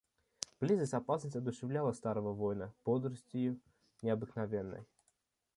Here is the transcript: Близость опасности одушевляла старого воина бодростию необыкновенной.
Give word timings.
Близость 0.59 0.95
опасности 0.95 1.37
одушевляла 1.37 1.91
старого 1.93 2.33
воина 2.33 2.73
бодростию 2.83 3.59
необыкновенной. 4.01 4.87